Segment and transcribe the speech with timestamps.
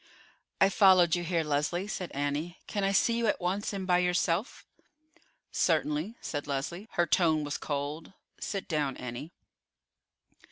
[0.59, 2.57] "I followed you here, Leslie," said Annie.
[2.65, 4.65] "Can I see you at once, and by yourself?"
[5.51, 6.87] "Certainly," said Leslie.
[6.93, 8.11] Her tone was cold.
[8.39, 9.31] "Sit down, Annie."